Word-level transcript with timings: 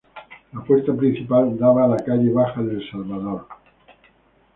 La 0.51 0.63
puerta 0.63 0.95
principal 0.95 1.55
daba 1.59 1.85
a 1.85 1.89
la 1.89 1.97
calle 1.97 2.31
Baja 2.33 2.63
del 2.63 2.81
Salvador. 2.89 3.45